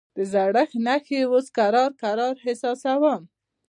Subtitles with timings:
[0.15, 3.21] د زړښت نښې اوس کرار کرار احساسوم.